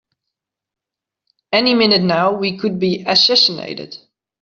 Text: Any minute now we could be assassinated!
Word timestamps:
Any 1.53 1.75
minute 1.75 2.01
now 2.01 2.31
we 2.33 2.57
could 2.57 2.79
be 2.79 3.03
assassinated! 3.05 3.97